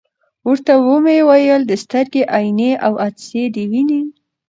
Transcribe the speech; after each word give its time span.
ورته 0.47 0.73
ومي 0.87 1.19
ویل: 1.29 1.61
د 1.67 1.71
سترګي 1.83 2.23
عینیې 2.35 2.71
او 2.85 2.93
عدسیې 3.05 3.45
دي 3.55 3.63
وینې؟ 3.71 4.01